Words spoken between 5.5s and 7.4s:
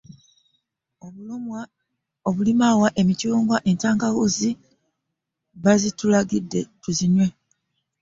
bazitulagidde tuzinywe.